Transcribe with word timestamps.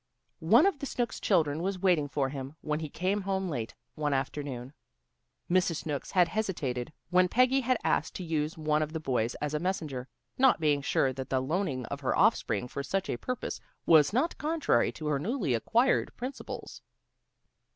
One 0.39 0.65
of 0.65 0.79
the 0.79 0.87
Snooks 0.87 1.19
children 1.19 1.61
was 1.61 1.77
waiting 1.77 2.07
for 2.07 2.29
him 2.29 2.55
when 2.61 2.79
he 2.79 2.89
came 2.89 3.21
home 3.21 3.47
late 3.49 3.75
one 3.93 4.15
afternoon. 4.15 4.73
Mrs. 5.47 5.75
Snooks 5.83 6.09
had 6.13 6.27
hesitated 6.27 6.91
when 7.11 7.27
Peggy 7.27 7.59
had 7.59 7.77
asked 7.83 8.15
to 8.15 8.23
use 8.23 8.57
one 8.57 8.81
of 8.81 8.93
the 8.93 8.99
boys 8.99 9.35
as 9.35 9.53
a 9.53 9.59
messenger, 9.59 10.07
not 10.39 10.59
being 10.59 10.81
sure 10.81 11.13
that 11.13 11.29
the 11.29 11.39
loaning 11.39 11.85
of 11.85 11.99
her 11.99 12.17
offspring 12.17 12.67
for 12.67 12.81
such 12.81 13.11
a 13.11 13.17
purpose 13.17 13.61
was 13.85 14.11
not 14.11 14.39
contrary 14.39 14.91
to 14.93 15.05
her 15.05 15.19
newly 15.19 15.53
acquired 15.53 16.11
principles. 16.17 16.81